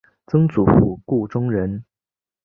[0.25, 1.83] 曾祖父顾仲仁。